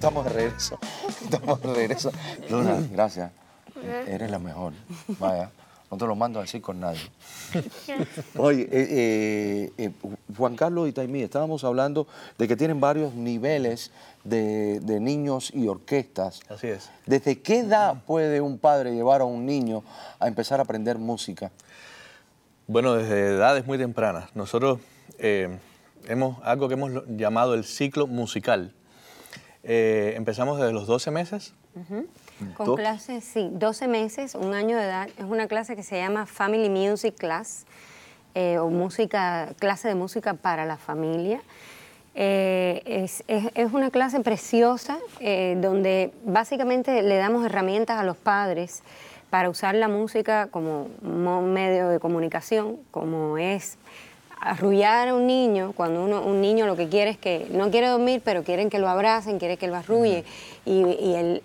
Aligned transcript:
estamos 0.00 0.24
de 0.24 0.30
regreso. 0.30 0.78
Estamos 1.24 1.60
de 1.60 1.74
regreso. 1.74 2.10
Luna, 2.48 2.82
gracias. 2.90 3.32
Eres 4.06 4.30
la 4.30 4.38
mejor. 4.38 4.72
Vaya. 5.18 5.50
No 5.90 5.98
te 5.98 6.06
lo 6.06 6.16
mando 6.16 6.38
a 6.38 6.42
decir 6.42 6.62
con 6.62 6.80
nadie. 6.80 7.00
Oye, 8.38 8.62
eh, 8.62 8.68
eh, 8.72 9.72
eh, 9.76 9.90
Juan 10.34 10.56
Carlos 10.56 10.88
y 10.88 10.92
Taimí, 10.92 11.20
estábamos 11.20 11.64
hablando 11.64 12.06
de 12.38 12.48
que 12.48 12.56
tienen 12.56 12.80
varios 12.80 13.12
niveles 13.12 13.90
de, 14.24 14.80
de, 14.80 15.00
niños 15.00 15.50
y 15.52 15.68
orquestas. 15.68 16.40
Así 16.48 16.68
es. 16.68 16.88
¿Desde 17.04 17.40
qué 17.40 17.58
edad 17.58 18.02
puede 18.06 18.40
un 18.40 18.56
padre 18.56 18.94
llevar 18.94 19.20
a 19.20 19.24
un 19.24 19.44
niño 19.44 19.82
a 20.18 20.28
empezar 20.28 20.60
a 20.60 20.62
aprender 20.62 20.96
música? 20.96 21.50
Bueno, 22.66 22.94
desde 22.94 23.34
edades 23.34 23.66
muy 23.66 23.76
tempranas. 23.76 24.34
Nosotros 24.34 24.78
hemos 25.18 26.38
algo 26.42 26.68
que 26.68 26.74
hemos 26.74 27.06
llamado 27.06 27.52
el 27.52 27.64
ciclo 27.64 28.06
musical. 28.06 28.72
Empezamos 29.62 30.58
desde 30.58 30.72
los 30.72 30.86
12 30.86 31.10
meses. 31.10 31.54
Con 32.56 32.76
clases, 32.76 33.24
sí, 33.24 33.48
12 33.52 33.88
meses, 33.88 34.34
un 34.34 34.54
año 34.54 34.76
de 34.76 34.84
edad. 34.84 35.08
Es 35.18 35.24
una 35.24 35.46
clase 35.46 35.76
que 35.76 35.82
se 35.82 35.98
llama 35.98 36.26
Family 36.26 36.70
Music 36.70 37.14
Class 37.16 37.66
eh, 38.34 38.58
o 38.58 38.70
música, 38.70 39.48
clase 39.58 39.88
de 39.88 39.96
música 39.96 40.34
para 40.34 40.64
la 40.64 40.76
familia. 40.76 41.42
Eh, 42.14 42.82
es, 42.86 43.24
es, 43.28 43.72
una 43.72 43.90
clase 43.90 44.20
preciosa 44.20 44.98
eh, 45.20 45.56
donde 45.60 46.12
básicamente 46.24 47.02
le 47.02 47.16
damos 47.16 47.44
herramientas 47.44 47.98
a 47.98 48.04
los 48.04 48.16
padres 48.16 48.82
para 49.30 49.48
usar 49.48 49.74
la 49.74 49.88
música 49.88 50.48
como 50.48 50.88
medio 51.42 51.88
de 51.88 52.00
comunicación, 52.00 52.78
como 52.90 53.38
es 53.38 53.78
arrullar 54.40 55.08
a 55.08 55.14
un 55.14 55.26
niño, 55.26 55.72
cuando 55.76 56.02
uno, 56.02 56.22
un 56.22 56.40
niño 56.40 56.66
lo 56.66 56.74
que 56.74 56.88
quiere 56.88 57.10
es 57.10 57.18
que 57.18 57.46
no 57.52 57.70
quiere 57.70 57.88
dormir, 57.88 58.22
pero 58.24 58.42
quieren 58.42 58.70
que 58.70 58.78
lo 58.78 58.88
abracen, 58.88 59.38
quiere 59.38 59.58
que 59.58 59.68
lo 59.68 59.76
arrulle, 59.76 60.24
y, 60.64 60.82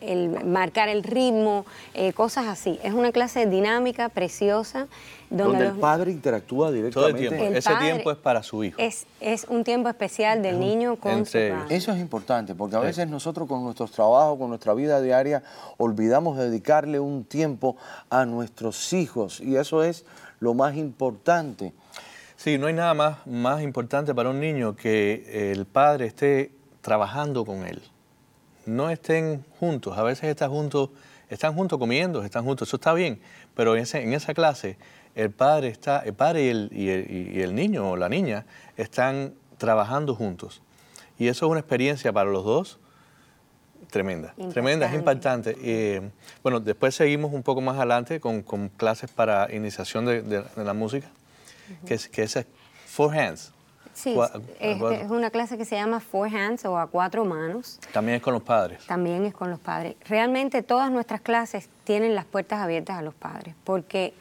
el, 0.01 0.45
marcar 0.45 0.87
el 0.87 1.03
ritmo, 1.03 1.65
eh, 1.93 2.13
cosas 2.13 2.47
así. 2.47 2.79
Es 2.83 2.93
una 2.93 3.11
clase 3.11 3.45
dinámica, 3.47 4.07
preciosa. 4.09 4.87
Donde, 5.29 5.65
el 5.65 5.73
padre 5.73 6.11
interactúa 6.11 6.71
directamente. 6.71 6.93
Todo 6.93 7.07
el 7.07 7.37
tiempo. 7.37 7.57
Ese 7.57 7.75
tiempo 7.75 8.11
es 8.11 8.17
para 8.17 8.43
su 8.43 8.63
hijo. 8.63 8.79
Es, 8.79 9.05
es 9.19 9.45
un 9.49 9.63
tiempo 9.63 9.89
especial 9.89 10.41
del 10.41 10.59
niño 10.59 10.95
con 10.95 11.25
su 11.25 11.33
padre. 11.33 11.75
Eso 11.75 11.91
es 11.91 11.99
importante, 11.99 12.55
porque 12.55 12.77
a 12.77 12.79
veces 12.79 13.09
nosotros 13.09 13.47
con 13.47 13.63
nuestros 13.63 13.91
trabajos, 13.91 14.37
con 14.37 14.49
nuestra 14.49 14.73
vida 14.73 15.01
diaria, 15.01 15.43
olvidamos 15.77 16.37
dedicarle 16.37 16.99
un 16.99 17.25
tiempo 17.25 17.75
a 18.09 18.25
nuestros 18.25 18.93
hijos, 18.93 19.41
y 19.41 19.57
eso 19.57 19.83
es 19.83 20.05
lo 20.39 20.53
más 20.53 20.75
importante. 20.75 21.73
Sí, 22.37 22.57
no 22.57 22.67
hay 22.67 22.73
nada 22.73 22.93
más, 22.93 23.25
más 23.25 23.61
importante 23.61 24.13
para 24.13 24.29
un 24.29 24.39
niño 24.39 24.75
que 24.75 25.51
el 25.51 25.65
padre 25.65 26.05
esté 26.05 26.51
trabajando 26.81 27.45
con 27.45 27.65
él. 27.65 27.81
No 28.65 28.89
estén 28.89 29.45
juntos, 29.59 29.97
a 29.97 30.03
veces 30.03 30.25
están 30.25 30.51
juntos, 30.51 30.89
están 31.29 31.53
juntos 31.55 31.79
comiendo, 31.79 32.23
están 32.23 32.43
juntos, 32.43 32.67
eso 32.67 32.77
está 32.77 32.93
bien, 32.93 33.19
pero 33.55 33.75
en, 33.75 33.85
en 33.93 34.13
esa 34.13 34.33
clase 34.33 34.77
el 35.15 35.31
padre, 35.31 35.69
está, 35.69 35.99
el 35.99 36.13
padre 36.13 36.43
y 36.43 36.49
el, 36.49 36.69
y, 36.73 37.41
el, 37.41 37.55
niño 37.55 37.91
o 37.91 37.95
la 37.95 38.09
niña 38.09 38.45
están 38.75 39.33
trabajando 39.57 40.13
juntos. 40.13 40.61
Y 41.17 41.27
eso 41.29 41.45
es 41.45 41.51
una 41.51 41.61
experiencia 41.61 42.11
para 42.11 42.29
los 42.29 42.43
dos 42.43 42.79
tremenda, 43.89 44.33
tremenda, 44.51 44.87
es 44.87 44.93
impactante. 44.93 45.55
Eh, 45.63 46.01
bueno, 46.43 46.59
después 46.59 46.95
seguimos 46.95 47.31
un 47.33 47.43
poco 47.43 47.61
más 47.61 47.77
adelante 47.77 48.19
con, 48.19 48.41
con 48.41 48.67
clases 48.67 49.09
para 49.09 49.53
iniciación 49.55 50.05
de, 50.05 50.21
de 50.21 50.63
la 50.63 50.73
música 50.73 51.07
que, 51.85 51.93
es, 51.95 52.07
que 52.07 52.23
es 52.23 52.45
Four 52.85 53.17
Hands. 53.17 53.51
Sí, 53.93 54.13
es, 54.59 55.09
una 55.09 55.29
clase 55.29 55.57
que 55.57 55.63
se 55.63 55.75
llama 55.75 56.01
Four 56.01 56.27
Hands 56.27 56.65
o 56.65 56.77
a 56.77 56.87
cuatro 56.87 57.23
manos. 57.23 57.79
También 57.93 58.17
es 58.17 58.21
con 58.21 58.33
los 58.33 58.43
padres. 58.43 58.85
También 58.85 59.25
es 59.25 59.33
con 59.33 59.49
los 59.49 59.59
padres. 59.59 59.95
Realmente 60.05 60.63
todas 60.63 60.91
nuestras 60.91 61.21
clases 61.21 61.69
tienen 61.85 62.13
las 62.13 62.25
puertas 62.25 62.59
abiertas 62.59 62.97
a 62.97 63.01
los 63.01 63.13
padres 63.13 63.55
porque 63.63 64.13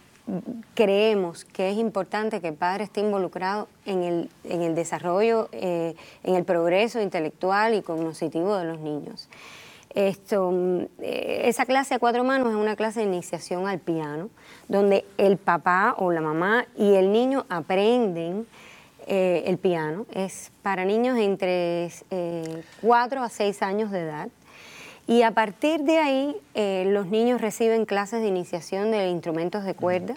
creemos 0.75 1.45
que 1.45 1.71
es 1.71 1.77
importante 1.77 2.41
que 2.41 2.49
el 2.49 2.55
padre 2.55 2.85
esté 2.85 3.01
involucrado 3.01 3.69
en 3.85 4.03
el, 4.05 4.31
en 4.45 4.63
el 4.63 4.75
desarrollo, 4.75 5.49
eh, 5.53 5.95
en 6.23 6.37
el 6.37 6.45
progreso 6.45 7.01
intelectual 7.01 7.75
y 7.75 7.83
cognitivo 7.83 8.57
de 8.57 8.65
los 8.65 8.79
niños. 8.79 9.29
Esto, 9.95 10.51
mm, 10.51 10.81
eh, 11.01 11.43
esa 11.45 11.67
clase 11.67 11.95
a 11.95 11.99
cuatro 11.99 12.25
manos 12.25 12.51
es 12.51 12.57
una 12.57 12.75
clase 12.75 13.01
de 13.01 13.07
iniciación 13.07 13.69
al 13.69 13.79
piano, 13.79 14.29
donde 14.69 15.05
el 15.19 15.37
papá 15.37 15.95
o 15.99 16.11
la 16.11 16.21
mamá 16.21 16.67
y 16.77 16.95
el 16.95 17.13
niño 17.13 17.47
aprenden 17.49 18.47
eh, 19.07 19.45
el 19.47 19.59
piano. 19.59 20.07
Es 20.13 20.51
para 20.63 20.85
niños 20.85 21.17
entre 21.19 21.91
eh, 22.11 22.63
cuatro 22.81 23.23
a 23.23 23.29
seis 23.29 23.63
años 23.63 23.91
de 23.93 24.01
edad. 24.01 24.29
Y 25.07 25.23
a 25.23 25.33
partir 25.33 25.83
de 25.83 25.99
ahí, 25.99 26.35
los 26.87 27.09
niños 27.09 27.39
reciben 27.39 27.85
clases 27.85 28.23
de 28.23 28.29
iniciación 28.29 28.91
de 28.91 29.09
instrumentos 29.09 29.63
de 29.63 29.75
cuerda 29.75 30.17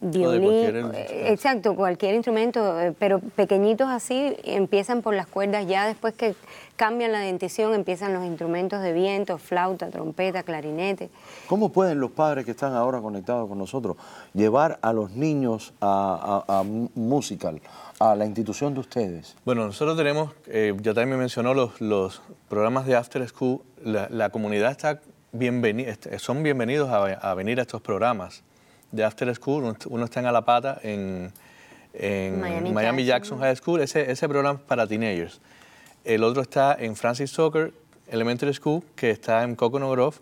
violín, 0.00 0.90
eh, 0.94 1.28
exacto, 1.30 1.74
cualquier 1.74 2.14
instrumento, 2.14 2.80
eh, 2.80 2.92
pero 2.98 3.20
pequeñitos 3.20 3.88
así 3.88 4.36
empiezan 4.44 5.02
por 5.02 5.14
las 5.14 5.26
cuerdas, 5.26 5.66
ya 5.66 5.86
después 5.86 6.14
que 6.14 6.34
cambian 6.76 7.12
la 7.12 7.20
dentición 7.20 7.74
empiezan 7.74 8.12
los 8.12 8.24
instrumentos 8.24 8.82
de 8.82 8.92
viento, 8.92 9.38
flauta, 9.38 9.90
trompeta, 9.90 10.42
clarinete. 10.42 11.10
¿Cómo 11.46 11.70
pueden 11.70 12.00
los 12.00 12.10
padres 12.10 12.44
que 12.44 12.50
están 12.50 12.74
ahora 12.74 13.00
conectados 13.00 13.48
con 13.48 13.58
nosotros 13.58 13.96
llevar 14.32 14.78
a 14.82 14.92
los 14.92 15.12
niños 15.12 15.72
a, 15.80 16.62
musical, 16.94 17.60
a 18.00 18.14
la 18.14 18.26
institución 18.26 18.74
de 18.74 18.80
ustedes? 18.80 19.36
Bueno, 19.44 19.64
nosotros 19.66 19.96
tenemos, 19.96 20.32
eh, 20.46 20.74
ya 20.82 20.92
también 20.92 21.10
me 21.10 21.16
mencionó 21.16 21.54
los, 21.54 21.80
los 21.80 22.22
programas 22.48 22.86
de 22.86 22.96
After 22.96 23.26
School, 23.28 23.60
la, 23.82 24.30
comunidad 24.30 24.70
está 24.70 25.00
bienvenida, 25.32 25.94
son 26.18 26.42
bienvenidos 26.42 26.90
a 26.90 27.34
venir 27.34 27.58
a 27.60 27.62
estos 27.62 27.80
programas 27.80 28.42
de 28.94 29.04
After 29.04 29.34
School, 29.34 29.76
uno 29.86 30.04
está 30.04 30.20
en 30.20 30.26
Alapata, 30.26 30.78
en, 30.82 31.32
en 31.92 32.72
Miami, 32.72 33.04
Jackson. 33.04 33.38
High 33.40 33.56
School, 33.56 33.80
ese, 33.80 34.10
ese 34.10 34.28
programa 34.28 34.58
es 34.58 34.64
para 34.64 34.86
teenagers. 34.86 35.40
El 36.04 36.22
otro 36.22 36.42
está 36.42 36.76
en 36.78 36.96
Francis 36.96 37.30
Soccer 37.30 37.72
Elementary 38.08 38.52
School, 38.54 38.82
que 38.94 39.10
está 39.10 39.42
en 39.42 39.56
Coconut 39.56 39.90
Grove. 39.92 40.16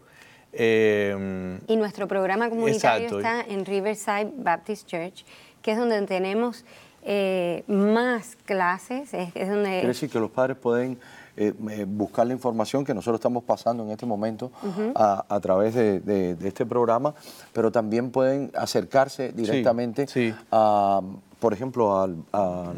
Eh, 0.53 1.59
y 1.67 1.77
nuestro 1.77 2.07
programa 2.07 2.49
comunitario 2.49 3.19
está 3.19 3.41
en 3.41 3.65
Riverside 3.65 4.33
Baptist 4.37 4.87
Church, 4.87 5.25
que 5.63 5.73
es 5.73 5.79
donde 5.79 6.01
tenemos 6.03 6.65
eh, 7.03 7.65
más 7.67 8.37
clases. 8.45 9.13
Es, 9.15 9.49
donde... 9.49 9.71
Quiere 9.71 9.89
decir 9.89 10.11
que 10.11 10.19
los 10.19 10.31
padres 10.31 10.57
pueden 10.57 10.99
eh, 11.37 11.53
eh, 11.71 11.87
buscar 11.89 12.27
la 12.27 12.33
información 12.33 12.85
que 12.85 12.95
nosotros 12.95 13.19
estamos 13.19 13.45
pasando 13.45 13.85
en 13.85 13.91
este 13.91 14.07
momento 14.07 14.51
a, 14.95 15.41
través 15.41 15.75
de, 15.75 16.37
este 16.45 16.67
programa, 16.67 17.15
pero 17.53 17.71
también 17.71 18.11
pueden 18.11 18.51
acercarse 18.55 19.33
directamente 19.33 20.07
a, 20.51 21.01
por 21.39 21.53
ejemplo, 21.53 21.97
a, 21.97 22.73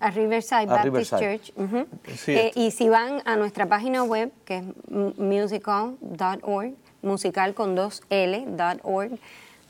a 0.00 0.10
Riverside 0.10 0.66
Baptist 0.66 1.16
Church. 1.18 1.52
Eh, 2.26 2.52
y 2.54 2.70
si 2.70 2.88
van 2.88 3.22
a 3.24 3.36
nuestra 3.36 3.66
página 3.66 4.04
web, 4.04 4.30
que 4.44 4.58
es 4.58 4.64
musical.org, 5.18 6.74
musical 7.02 7.54
con 7.54 7.74
dos 7.74 8.02
L.org, 8.10 9.18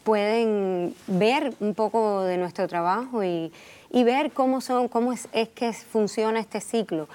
pueden 0.05 0.95
ver 1.07 1.55
un 1.61 1.75
poco 1.75 2.23
de 2.23 2.37
nuestro 2.37 2.69
trabajo 2.69 3.25
y, 3.25 3.53
ver 3.93 4.33
cómo, 4.33 4.61
son, 4.61 4.89
cómo 4.89 5.13
es, 5.13 5.29
es 5.33 5.49
que 5.49 5.73
funciona 5.73 6.41
este 6.41 6.61
ciclo. 6.61 7.09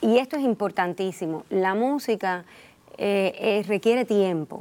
Y 0.00 0.18
esto 0.18 0.36
es 0.36 0.42
importantísimo. 0.42 1.44
La 1.50 1.74
música 1.74 2.44
eh, 2.96 3.34
eh, 3.38 3.64
requiere 3.66 4.04
tiempo. 4.04 4.60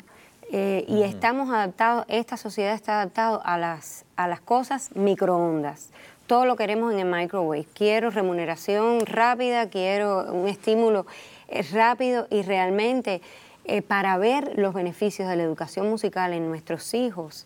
Eh, 0.51 0.83
y 0.87 1.03
estamos 1.03 1.49
adaptados, 1.49 2.05
esta 2.07 2.35
sociedad 2.35 2.73
está 2.73 2.95
adaptada 2.95 3.37
a 3.37 3.57
las, 3.57 4.05
a 4.15 4.27
las 4.27 4.41
cosas 4.41 4.95
microondas. 4.95 5.91
Todo 6.27 6.45
lo 6.45 6.55
queremos 6.55 6.91
en 6.93 6.99
el 6.99 7.05
microwave. 7.05 7.65
Quiero 7.73 8.09
remuneración 8.09 9.05
rápida, 9.05 9.69
quiero 9.69 10.31
un 10.33 10.47
estímulo 10.47 11.05
rápido 11.71 12.27
y 12.29 12.41
realmente 12.41 13.21
para 13.87 14.17
ver 14.17 14.57
los 14.57 14.73
beneficios 14.73 15.29
de 15.29 15.35
la 15.35 15.43
educación 15.43 15.87
musical 15.89 16.33
en 16.33 16.47
nuestros 16.47 16.93
hijos, 16.95 17.45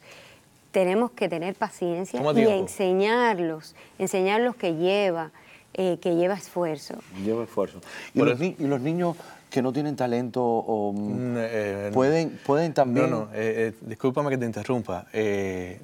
tenemos 0.71 1.11
que 1.11 1.29
tener 1.29 1.55
paciencia 1.55 2.21
y 2.33 2.47
enseñarlos, 2.47 3.75
enseñarlos 3.99 4.55
que 4.55 4.75
lleva, 4.75 5.31
eh, 5.73 5.97
que 6.01 6.15
lleva 6.15 6.35
esfuerzo. 6.35 6.95
Lleva 7.23 7.43
esfuerzo. 7.43 7.79
¿Y, 8.13 8.19
los, 8.19 8.81
niños 8.81 9.17
que 9.49 9.61
no 9.61 9.73
tienen 9.73 9.95
talento 9.95 10.43
o, 10.43 10.93
mm, 10.93 11.35
eh, 11.37 11.91
pueden, 11.93 12.39
pueden 12.45 12.73
también... 12.73 13.09
No, 13.09 13.25
no, 13.25 13.29
eh, 13.33 13.73
discúlpame 13.81 14.29
que 14.29 14.37
te 14.37 14.45
interrumpa. 14.45 15.07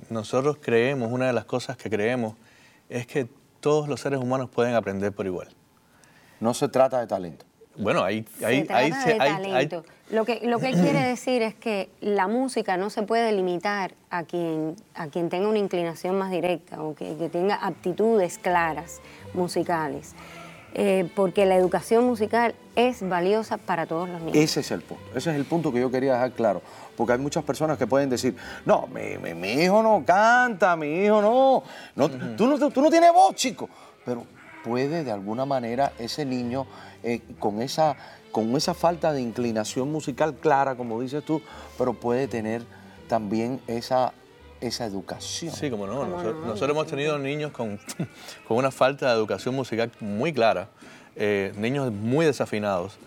nosotros 0.09 0.57
creemos, 0.61 1.11
una 1.11 1.27
de 1.27 1.33
las 1.33 1.45
cosas 1.45 1.77
que 1.77 1.89
creemos 1.89 2.35
es 2.87 3.07
que 3.07 3.27
todos 3.59 3.87
los 3.87 3.99
seres 3.99 4.19
humanos 4.19 4.49
pueden 4.49 4.75
aprender 4.75 5.11
por 5.11 5.25
igual. 5.25 5.47
No 6.39 6.53
se 6.53 6.67
trata 6.69 6.99
de 6.99 7.07
talento. 7.07 7.45
Bueno, 7.79 8.03
hay, 8.03 8.25
hay, 8.43 8.67
hay, 8.69 8.91
talento. 8.91 9.85
Lo 10.09 10.25
que, 10.25 10.41
lo 10.43 10.59
que 10.59 10.69
él 10.69 10.75
quiere 10.75 11.01
decir 11.01 11.41
es 11.43 11.53
que 11.55 11.89
la 12.01 12.27
música 12.27 12.77
no 12.77 12.89
se 12.89 13.03
puede 13.03 13.31
limitar 13.31 13.93
a 14.09 14.23
quien, 14.23 14.75
a 14.95 15.07
quien 15.07 15.29
tenga 15.29 15.47
una 15.47 15.59
inclinación 15.59 16.17
más 16.17 16.29
directa 16.29 16.81
o 16.81 16.93
que, 16.93 17.15
que 17.15 17.29
tenga 17.29 17.55
aptitudes 17.55 18.37
claras 18.37 19.01
musicales. 19.33 20.13
eh, 20.75 21.09
porque 21.15 21.47
la 21.47 21.55
educación 21.55 22.05
musical 22.05 22.53
es 22.75 23.01
valiosa 23.07 23.57
para 23.57 23.87
todos 23.87 24.07
los 24.07 24.21
niños. 24.21 24.35
Ese 24.37 24.59
es 24.59 24.69
el 24.69 24.81
punto, 24.81 25.03
ese 25.15 25.31
es 25.31 25.35
el 25.35 25.45
punto 25.45 25.73
que 25.73 25.79
yo 25.79 25.89
quería 25.89 26.13
dejar 26.13 26.31
claro, 26.33 26.61
porque 26.95 27.13
hay 27.13 27.17
muchas 27.19 27.43
personas 27.43 27.79
que 27.79 27.87
pueden 27.87 28.07
decir, 28.07 28.35
no, 28.65 28.85
mi, 28.85 29.17
mi- 29.17 29.33
mi 29.33 29.53
hijo 29.63 29.81
no 29.81 30.03
canta, 30.05 30.75
mi 30.75 31.05
hijo 31.05 31.23
no, 31.23 31.63
no, 31.95 32.35
tú, 32.35 32.45
no 32.45 32.69
tú 32.69 32.81
no 32.83 32.91
tienes 32.91 33.11
voz, 33.11 33.33
chico, 33.33 33.67
pero 34.05 34.25
puede 34.63 35.03
de 35.03 35.11
alguna 35.11 35.43
manera 35.43 35.91
ese 35.97 36.23
niño 36.23 36.67
eh, 37.01 37.21
con, 37.39 37.63
esa, 37.63 37.95
con 38.31 38.55
esa 38.55 38.75
falta 38.75 39.11
de 39.11 39.21
inclinación 39.21 39.91
musical 39.91 40.35
clara, 40.35 40.75
como 40.75 41.01
dices 41.01 41.25
tú, 41.25 41.41
pero 41.79 41.93
puede 41.95 42.27
tener 42.27 42.61
también 43.07 43.59
esa, 43.65 44.13
esa 44.61 44.85
educación. 44.85 45.53
Sí, 45.53 45.69
como 45.69 45.87
no. 45.87 46.05
Nosotros, 46.05 46.45
nosotros 46.45 46.69
hemos 46.71 46.87
tenido 46.87 47.17
niños 47.17 47.51
con, 47.51 47.79
con 48.47 48.57
una 48.57 48.71
falta 48.71 49.07
de 49.09 49.13
educación 49.15 49.55
musical 49.55 49.91
muy 49.99 50.33
clara, 50.33 50.69
eh, 51.15 51.53
niños 51.57 51.91
muy 51.91 52.25
desafinados, 52.25 52.97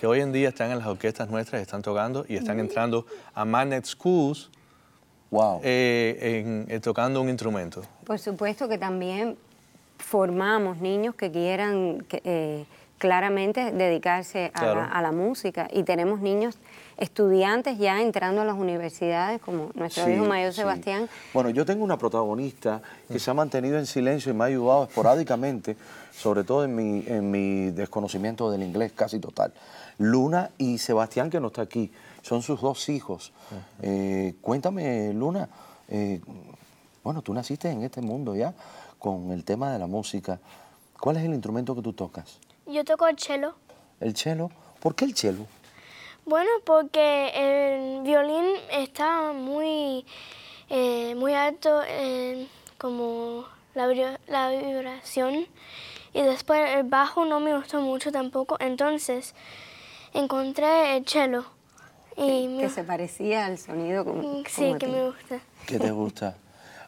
que 0.00 0.06
hoy 0.06 0.20
en 0.20 0.32
día 0.32 0.48
están 0.48 0.70
en 0.70 0.78
las 0.78 0.86
orquestas 0.88 1.28
nuestras, 1.30 1.62
están 1.62 1.82
tocando 1.82 2.24
y 2.28 2.36
están 2.36 2.58
entrando 2.60 3.06
a 3.34 3.44
magnet 3.44 3.84
schools 3.84 4.50
Wow. 5.30 5.60
eh, 5.64 6.42
en- 6.44 6.66
eh, 6.68 6.78
tocando 6.80 7.22
un 7.22 7.28
instrumento. 7.30 7.82
Por 8.04 8.18
supuesto 8.18 8.68
que 8.68 8.76
también 8.76 9.38
formamos 9.96 10.78
niños 10.78 11.14
que 11.14 11.30
quieran 11.30 12.02
que, 12.08 12.20
eh, 12.24 12.64
claramente 12.98 13.72
dedicarse 13.72 14.50
a, 14.54 14.60
Claro. 14.60 14.80
la, 14.82 14.86
a 14.88 15.00
la 15.02 15.10
música 15.12 15.68
y 15.72 15.84
tenemos 15.84 16.20
niños 16.20 16.58
estudiantes 16.96 17.78
ya 17.78 18.00
entrando 18.00 18.42
a 18.42 18.44
las 18.44 18.56
universidades 18.56 19.40
como 19.40 19.70
nuestro 19.74 20.04
Sí, 20.04 20.12
hijo 20.12 20.24
mayor 20.24 20.52
sí. 20.52 20.60
Sebastián. 20.60 21.08
Bueno, 21.34 21.50
yo 21.50 21.64
tengo 21.64 21.84
una 21.84 21.96
protagonista 21.98 22.80
que 23.08 23.18
se 23.18 23.30
ha 23.30 23.34
mantenido 23.34 23.78
en 23.78 23.86
silencio 23.86 24.32
y 24.32 24.34
me 24.34 24.44
ha 24.44 24.46
ayudado 24.48 24.84
esporádicamente, 24.84 25.76
sobre 26.12 26.44
todo 26.44 26.64
en 26.64 26.74
mi, 26.76 27.04
en 27.06 27.30
mi 27.30 27.70
desconocimiento 27.70 28.50
del 28.50 28.62
inglés 28.62 28.92
casi 28.94 29.18
total. 29.18 29.52
Luna 29.98 30.50
y 30.58 30.78
Sebastián, 30.78 31.30
que 31.30 31.40
no 31.40 31.48
está 31.48 31.62
aquí, 31.62 31.90
son 32.22 32.42
sus 32.42 32.60
dos 32.60 32.88
hijos. 32.88 33.32
Eh, 33.82 34.34
cuéntame, 34.40 35.12
Luna, 35.12 35.48
eh, 35.88 36.20
bueno, 37.04 37.22
tú 37.22 37.34
naciste 37.34 37.70
en 37.70 37.82
este 37.82 38.00
mundo 38.00 38.34
ya 38.36 38.54
con 38.98 39.30
el 39.32 39.44
tema 39.44 39.72
de 39.72 39.78
la 39.78 39.86
música. 39.86 40.38
¿Cuál 41.00 41.16
es 41.16 41.24
el 41.24 41.32
instrumento 41.34 41.74
que 41.74 41.82
tú 41.82 41.92
tocas? 41.92 42.38
Yo 42.66 42.84
toco 42.84 43.08
el 43.08 43.18
cello. 43.18 43.54
¿El 43.98 44.16
cello? 44.16 44.50
¿Por 44.80 44.94
qué 44.94 45.04
el 45.04 45.16
cello? 45.16 45.46
Bueno, 46.24 46.50
porque 46.64 47.30
el 47.34 48.02
violín 48.02 48.44
está 48.70 49.32
muy, 49.32 50.04
eh, 50.70 51.14
muy 51.16 51.34
alto, 51.34 51.82
eh, 51.86 52.46
como 52.78 53.44
la, 53.74 53.86
la 54.28 54.50
vibración. 54.50 55.46
Y 56.14 56.22
después 56.22 56.60
el 56.76 56.84
bajo 56.84 57.24
no 57.24 57.40
me 57.40 57.56
gustó 57.56 57.80
mucho 57.80 58.12
tampoco. 58.12 58.56
Entonces 58.60 59.34
encontré 60.14 60.96
el 60.96 61.06
cello. 61.06 61.44
Y 62.16 62.46
me- 62.48 62.60
que 62.62 62.68
se 62.68 62.84
parecía 62.84 63.46
al 63.46 63.58
sonido 63.58 64.04
como, 64.04 64.18
Mm, 64.22 64.22
como 64.22 64.42
sí, 64.48 64.74
que 64.78 64.86
me 64.86 65.06
gusta. 65.06 65.40
¿Qué 65.66 65.78
te 65.78 65.90
gusta? 65.90 66.36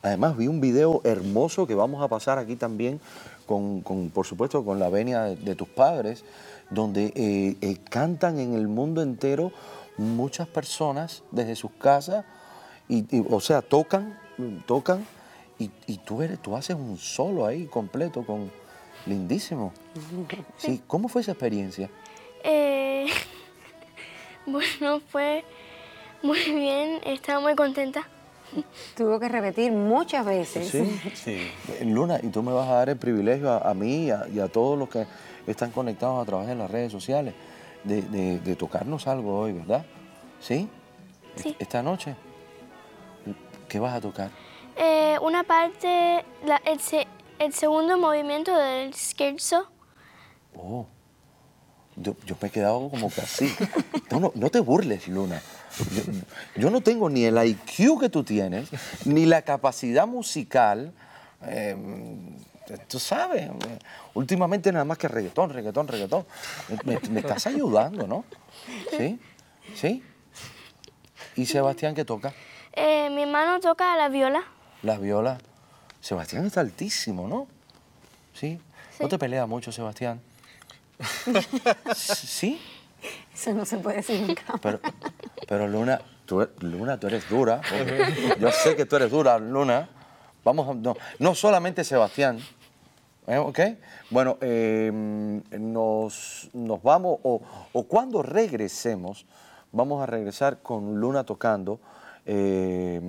Además, 0.02 0.36
vi 0.36 0.48
un 0.48 0.60
video 0.60 1.00
hermoso 1.02 1.66
que 1.66 1.74
vamos 1.74 2.02
a 2.02 2.08
pasar 2.08 2.38
aquí 2.38 2.56
también, 2.56 3.00
con, 3.46 3.82
con, 3.82 4.10
por 4.10 4.26
supuesto, 4.26 4.64
con 4.64 4.78
la 4.78 4.88
venia 4.88 5.22
de, 5.22 5.36
de 5.36 5.54
tus 5.54 5.68
padres, 5.68 6.24
donde 6.70 7.12
eh, 7.14 7.56
eh, 7.60 7.78
cantan 7.88 8.38
en 8.38 8.54
el 8.54 8.68
mundo 8.68 9.02
entero 9.02 9.52
muchas 9.96 10.48
personas 10.48 11.22
desde 11.30 11.56
sus 11.56 11.70
casas, 11.72 12.24
y, 12.88 13.04
y, 13.16 13.24
o 13.30 13.40
sea, 13.40 13.62
tocan, 13.62 14.18
tocan, 14.66 15.06
y, 15.58 15.70
y 15.86 15.98
tú, 15.98 16.22
eres, 16.22 16.40
tú 16.40 16.56
haces 16.56 16.76
un 16.76 16.98
solo 16.98 17.46
ahí 17.46 17.66
completo, 17.66 18.24
con 18.24 18.50
lindísimo. 19.06 19.72
Sí, 20.56 20.82
¿Cómo 20.86 21.08
fue 21.08 21.22
esa 21.22 21.32
experiencia? 21.32 21.90
Eh, 22.42 23.06
bueno, 24.46 25.00
fue 25.08 25.44
muy 26.22 26.40
bien, 26.52 27.00
estaba 27.04 27.40
muy 27.40 27.54
contenta. 27.54 28.08
Tuvo 28.96 29.18
que 29.20 29.28
repetir 29.28 29.72
muchas 29.72 30.24
veces. 30.26 30.68
Sí. 30.68 31.00
Sí. 31.14 31.50
Luna, 31.84 32.18
y 32.22 32.28
tú 32.28 32.42
me 32.42 32.52
vas 32.52 32.68
a 32.68 32.74
dar 32.74 32.88
el 32.90 32.96
privilegio 32.96 33.50
a, 33.50 33.58
a 33.70 33.74
mí 33.74 34.06
y 34.06 34.10
a, 34.10 34.26
y 34.32 34.40
a 34.40 34.48
todos 34.48 34.78
los 34.78 34.88
que 34.88 35.06
están 35.46 35.70
conectados 35.70 36.22
a 36.22 36.26
través 36.26 36.46
de 36.48 36.54
las 36.54 36.70
redes 36.70 36.90
sociales 36.92 37.34
de, 37.84 38.02
de- 38.02 38.38
de 38.40 38.56
tocarnos 38.56 39.06
algo 39.06 39.38
hoy, 39.40 39.52
¿verdad? 39.52 39.84
¿Sí? 40.40 40.68
Sí. 41.36 41.54
Esta 41.58 41.82
noche. 41.82 42.14
¿Qué 43.68 43.78
vas 43.80 43.94
a 43.94 44.00
tocar? 44.00 44.30
Eh, 44.76 45.16
una 45.22 45.42
parte, 45.44 46.24
la- 46.44 46.60
el, 46.64 46.80
se- 46.80 47.06
el 47.38 47.52
segundo 47.52 47.98
movimiento 47.98 48.56
del 48.56 48.94
scherzo. 48.94 49.68
Oh, 50.56 50.86
yo, 51.96 52.14
yo 52.24 52.36
me 52.40 52.48
he 52.48 52.50
quedado 52.50 52.88
como 52.88 53.08
que 53.10 53.20
así. 53.20 53.52
No, 54.10 54.20
no, 54.20 54.32
no 54.34 54.50
te 54.50 54.60
burles, 54.60 55.08
Luna. 55.08 55.40
Yo, 55.92 56.02
yo 56.56 56.70
no 56.70 56.80
tengo 56.80 57.08
ni 57.10 57.24
el 57.24 57.36
IQ 57.44 57.98
que 58.00 58.08
tú 58.08 58.22
tienes, 58.24 58.68
ni 59.04 59.26
la 59.26 59.42
capacidad 59.42 60.06
musical. 60.06 60.92
eh, 61.42 61.76
tú 62.88 62.98
sabes, 62.98 63.50
últimamente 64.14 64.72
nada 64.72 64.84
más 64.84 64.96
que 64.98 65.08
reggaetón, 65.08 65.50
reggaetón, 65.50 65.86
reggaetón. 65.88 66.26
Me, 66.84 66.98
me 67.10 67.20
estás 67.20 67.46
ayudando, 67.46 68.06
¿no? 68.06 68.24
¿Sí? 68.96 69.18
¿Sí? 69.74 70.02
¿Y 71.36 71.46
Sebastián 71.46 71.94
qué 71.94 72.04
toca? 72.04 72.32
Eh, 72.72 73.10
mi 73.10 73.22
hermano 73.22 73.60
toca 73.60 73.96
la 73.96 74.08
viola. 74.08 74.42
Las 74.82 75.00
violas. 75.00 75.40
Sebastián 76.00 76.46
está 76.46 76.60
altísimo, 76.60 77.28
¿no? 77.28 77.46
¿Sí? 78.32 78.60
¿No 79.00 79.08
te 79.08 79.18
pelea 79.18 79.46
mucho, 79.46 79.72
Sebastián? 79.72 80.20
¿Sí? 81.96 82.60
Eso 83.34 83.52
no 83.52 83.64
se 83.64 83.78
puede 83.78 83.96
decir 83.96 84.20
nunca. 84.20 84.42
Pero, 84.62 84.80
pero 85.48 85.66
Luna, 85.68 86.00
tú, 86.24 86.40
e- 86.42 86.48
Luna, 86.60 86.98
tú 86.98 87.08
eres 87.08 87.28
dura. 87.28 87.60
Yo 88.38 88.50
sé 88.52 88.76
que 88.76 88.86
tú 88.86 88.96
eres 88.96 89.10
dura, 89.10 89.38
Luna. 89.38 89.88
Vamos, 90.44 90.68
a- 90.68 90.74
no, 90.74 90.96
no 91.18 91.34
solamente 91.34 91.82
Sebastián. 91.84 92.38
¿eh? 93.26 93.38
¿Ok? 93.38 93.58
Bueno, 94.10 94.38
eh, 94.40 94.90
nos, 94.92 96.48
nos 96.52 96.82
vamos, 96.82 97.18
o, 97.22 97.40
o 97.72 97.82
cuando 97.84 98.22
regresemos, 98.22 99.26
vamos 99.72 100.02
a 100.02 100.06
regresar 100.06 100.58
con 100.62 101.00
Luna 101.00 101.24
tocando. 101.24 101.80
Eh, 102.26 103.00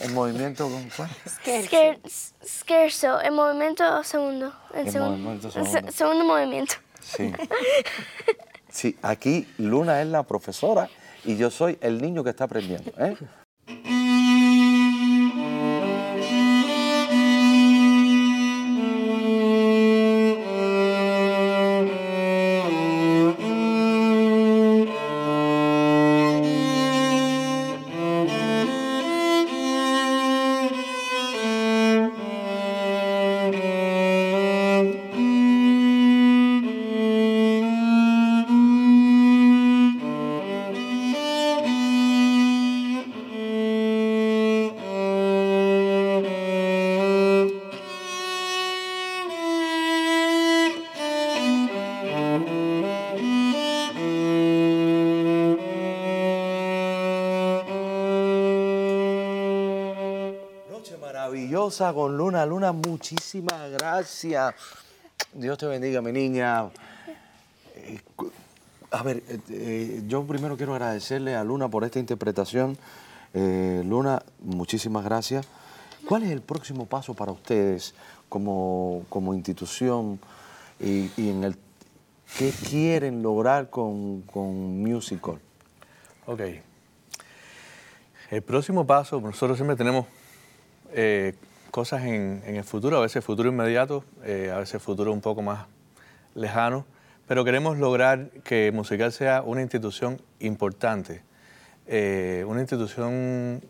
el 0.00 0.12
movimiento 0.12 0.68
con 0.68 0.88
cuál? 0.96 1.08
Scher- 1.26 2.00
Scherzo, 2.44 3.20
el 3.20 3.32
movimiento 3.32 4.02
segundo. 4.02 4.52
El, 4.74 4.86
movimiento 5.00 5.50
se- 5.50 5.64
segundo. 5.64 5.92
segundo 5.92 6.24
movimiento. 6.24 6.74
Sí. 7.04 7.32
Sí, 8.74 8.96
aquí 9.02 9.46
Luna 9.56 10.02
es 10.02 10.08
la 10.08 10.24
profesora 10.24 10.90
y 11.24 11.36
yo 11.36 11.48
soy 11.48 11.78
el 11.80 12.02
niño 12.02 12.24
que 12.24 12.30
está 12.30 12.44
aprendiendo. 12.44 12.90
¿eh? 12.98 13.16
Con 61.64 62.14
Luna. 62.18 62.44
Luna, 62.44 62.72
muchísimas 62.72 63.70
gracias. 63.70 64.54
Dios 65.32 65.56
te 65.56 65.64
bendiga, 65.64 66.02
mi 66.02 66.12
niña. 66.12 66.66
Eh, 67.76 68.00
A 68.90 69.02
ver, 69.02 69.22
eh, 69.28 69.38
eh, 69.48 70.02
yo 70.06 70.24
primero 70.24 70.58
quiero 70.58 70.74
agradecerle 70.74 71.34
a 71.34 71.42
Luna 71.42 71.68
por 71.68 71.84
esta 71.84 71.98
interpretación. 71.98 72.76
Luna, 73.32 74.22
muchísimas 74.40 75.04
gracias. 75.04 75.48
¿Cuál 76.06 76.24
es 76.24 76.30
el 76.30 76.42
próximo 76.42 76.84
paso 76.84 77.14
para 77.14 77.32
ustedes 77.32 77.94
como, 78.28 79.06
como 79.08 79.32
institución 79.32 80.20
y, 80.78 81.10
en 81.16 81.44
el 81.44 81.56
qué 82.38 82.52
quieren 82.68 83.22
lograr 83.22 83.70
con, 83.70 84.20
con 84.22 84.82
Musical? 84.82 85.40
Ok. 86.26 86.40
El 88.30 88.42
próximo 88.42 88.86
paso, 88.86 89.18
nosotros 89.18 89.56
siempre 89.56 89.76
tenemos 89.76 90.06
cosas 91.74 92.04
en, 92.04 92.40
en, 92.46 92.54
el 92.54 92.62
futuro, 92.62 92.98
a 92.98 93.00
veces 93.00 93.24
futuro 93.24 93.48
inmediato, 93.48 94.04
eh, 94.22 94.52
a 94.54 94.58
veces 94.58 94.80
futuro 94.80 95.12
un 95.12 95.20
poco 95.20 95.42
más 95.42 95.66
lejano, 96.36 96.86
pero 97.26 97.44
queremos 97.44 97.78
lograr 97.78 98.30
que 98.44 98.70
Musical 98.70 99.10
sea 99.10 99.42
una 99.42 99.60
institución 99.60 100.22
importante, 100.38 101.22
eh, 101.88 102.44
una 102.46 102.60
institución 102.60 103.60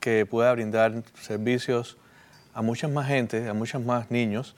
que 0.00 0.24
pueda 0.24 0.50
brindar 0.54 1.02
servicios 1.20 1.98
a 2.54 2.62
muchas 2.62 2.90
más 2.90 3.08
gente, 3.08 3.46
a 3.46 3.52
muchos 3.52 3.84
más 3.84 4.10
niños, 4.10 4.56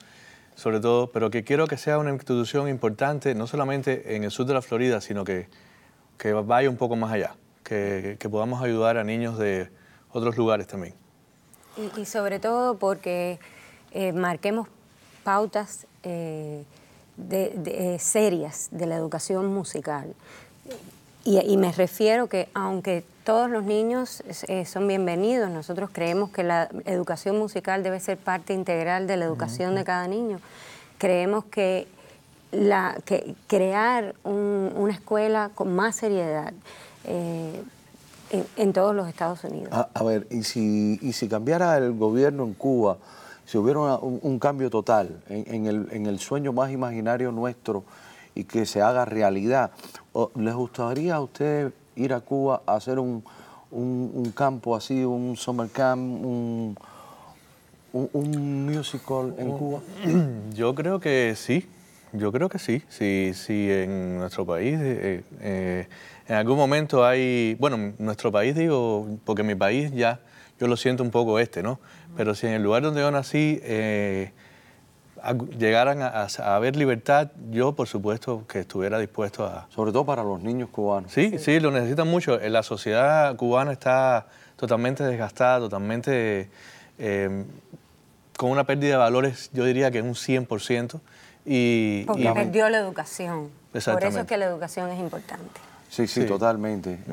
sobre 0.55 0.79
todo, 0.79 1.11
pero 1.11 1.29
que 1.29 1.43
quiero 1.43 1.67
que 1.67 1.75
sea 1.75 1.97
una 1.97 2.11
institución 2.11 2.69
importante, 2.69 3.35
no 3.35 3.47
solamente 3.47 4.15
en 4.15 4.23
el 4.23 4.31
sur 4.31 4.45
de 4.45 4.53
la 4.53 4.61
Florida, 4.61 5.01
sino 5.01 5.25
que, 5.25 5.49
que 6.17 6.31
vaya 6.31 6.69
un 6.69 6.77
poco 6.77 6.95
más 6.95 7.11
allá, 7.11 7.35
que, 7.65 8.15
que 8.17 8.29
podamos 8.29 8.63
ayudar 8.63 8.95
a 8.95 9.03
niños 9.03 9.37
de 9.37 9.67
otros 10.09 10.37
lugares 10.37 10.67
también. 10.67 11.02
Y, 11.77 12.01
y 12.01 12.05
sobre 12.05 12.39
todo 12.39 12.77
porque 12.77 13.39
eh, 13.91 14.13
marquemos 14.13 14.67
pautas 15.23 15.87
eh, 16.03 16.63
de, 17.17 17.53
de, 17.55 17.95
eh, 17.95 17.99
serias 17.99 18.67
de 18.71 18.85
la 18.85 18.95
educación 18.95 19.47
musical. 19.47 20.13
Y, 21.25 21.39
y, 21.39 21.57
me 21.57 21.71
refiero 21.71 22.27
que 22.27 22.49
aunque 22.53 23.05
todos 23.23 23.49
los 23.49 23.63
niños 23.63 24.23
eh, 24.47 24.65
son 24.65 24.87
bienvenidos, 24.87 25.49
nosotros 25.49 25.89
creemos 25.93 26.29
que 26.31 26.43
la 26.43 26.69
educación 26.85 27.39
musical 27.39 27.81
debe 27.81 27.99
ser 28.01 28.17
parte 28.17 28.53
integral 28.53 29.07
de 29.07 29.15
la 29.15 29.25
educación 29.25 29.71
uh 29.71 29.73
-huh. 29.73 29.77
de 29.79 29.83
cada 29.85 30.07
niño. 30.07 30.39
Creemos 30.97 31.45
que, 31.45 31.87
la, 32.51 32.97
que 33.05 33.35
crear 33.47 34.15
un, 34.23 34.73
una 34.75 34.93
escuela 34.93 35.51
con 35.55 35.73
más 35.73 35.95
seriedad 35.95 36.53
eh, 37.05 37.63
en, 38.33 38.45
en, 38.57 38.73
todos 38.73 38.95
los 38.95 39.07
Estados 39.07 39.43
Unidos. 39.43 39.69
A, 39.71 39.89
a, 39.93 40.03
ver, 40.03 40.27
¿y 40.29 40.43
si, 40.43 40.99
y 41.01 41.13
si 41.13 41.29
cambiara 41.29 41.77
el 41.77 41.93
gobierno 41.93 42.43
en 42.43 42.53
Cuba, 42.53 42.97
si 43.45 43.57
hubiera 43.57 43.79
una, 43.79 43.97
un, 43.97 44.19
un, 44.21 44.39
cambio 44.39 44.69
total 44.69 45.21
en, 45.29 45.53
en, 45.53 45.65
el, 45.67 45.87
en 45.91 46.05
el 46.07 46.19
sueño 46.19 46.51
más 46.51 46.71
imaginario 46.71 47.31
nuestro 47.31 47.83
y 48.35 48.45
que 48.45 48.65
se 48.65 48.81
haga 48.81 49.05
realidad, 49.05 49.71
¿les 50.35 50.53
gustaría 50.55 51.15
a 51.15 51.21
ustedes 51.21 51.71
ir 51.95 52.13
a 52.13 52.21
Cuba 52.21 52.63
a 52.65 52.75
hacer 52.75 52.99
un, 52.99 53.23
un, 53.71 54.11
un 54.13 54.31
campo 54.31 54.75
así, 54.75 55.03
un 55.03 55.37
summer 55.37 55.69
camp, 55.69 56.01
un, 56.01 56.75
un, 57.93 58.65
musical 58.65 59.35
en 59.37 59.51
Cuba? 59.51 59.81
Yo 60.53 60.73
creo 60.73 60.99
que 60.99 61.35
sí, 61.35 61.67
yo 62.15 62.31
creo 62.31 62.47
que 62.47 62.59
sí. 62.59 62.83
Si, 62.89 63.33
si 63.33 63.71
en 63.71 64.17
nuestro 64.19 64.45
país, 64.45 64.77
eh, 64.79 65.23
eh, 65.41 65.87
en 66.27 66.35
algún 66.35 66.57
momento 66.57 67.05
hay, 67.05 67.55
bueno, 67.59 67.93
nuestro 67.97 68.31
país 68.31 68.55
digo, 68.55 69.07
porque 69.25 69.43
mi 69.43 69.55
país 69.55 69.91
ya, 69.91 70.19
yo 70.59 70.67
lo 70.67 70.77
siento 70.77 71.03
un 71.03 71.11
poco 71.11 71.39
este, 71.39 71.63
¿no? 71.63 71.79
Pero 72.15 72.35
si 72.35 72.47
en 72.47 72.53
el 72.53 72.63
lugar 72.63 72.83
donde 72.83 73.01
yo 73.01 73.11
nací 73.11 73.59
eh, 73.63 74.31
llegaran 75.57 76.01
a, 76.01 76.27
a, 76.37 76.55
haber 76.55 76.75
libertad, 76.75 77.31
yo 77.49 77.73
por 77.73 77.87
supuesto 77.87 78.45
que 78.47 78.59
estuviera 78.59 78.99
dispuesto 78.99 79.45
a... 79.45 79.67
Sobre 79.69 79.91
todo 79.91 80.05
para 80.05 80.23
los 80.23 80.41
niños 80.41 80.69
cubanos. 80.69 81.11
Sí, 81.11 81.31
sí, 81.31 81.39
sí 81.39 81.59
lo 81.59 81.71
necesitan 81.71 82.07
mucho. 82.07 82.37
La 82.37 82.63
sociedad 82.63 83.35
cubana 83.35 83.71
está 83.71 84.27
totalmente 84.55 85.03
desgastada, 85.03 85.59
totalmente 85.59 86.49
eh, 86.99 87.45
con 88.37 88.51
una 88.51 88.65
pérdida 88.65 88.91
de 88.91 88.97
valores, 88.97 89.49
yo 89.53 89.65
diría 89.65 89.91
que 89.91 90.01
un 90.01 90.13
100%. 90.13 90.99
Y, 91.45 92.03
Porque 92.05 92.23
y, 92.23 92.33
perdió 92.33 92.69
la 92.69 92.77
educación. 92.77 93.49
Por 93.71 94.03
eso 94.03 94.19
es 94.19 94.25
que 94.25 94.37
la 94.37 94.45
educación 94.45 94.89
es 94.89 94.99
importante. 94.99 95.59
Sí, 95.93 96.07
sí, 96.07 96.21
sí. 96.21 96.27
totalmente. 96.27 96.97
Uh 97.05 97.11